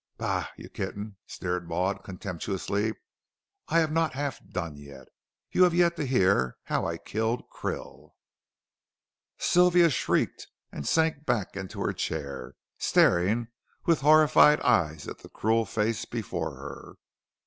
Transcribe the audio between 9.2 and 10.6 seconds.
Sylvia shrieked,